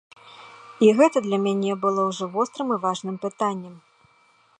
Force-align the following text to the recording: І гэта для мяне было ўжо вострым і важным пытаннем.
І 0.85 0.87
гэта 0.99 1.17
для 1.27 1.39
мяне 1.43 1.75
было 1.83 2.01
ўжо 2.09 2.25
вострым 2.37 2.67
і 2.77 2.79
важным 2.87 3.15
пытаннем. 3.27 3.75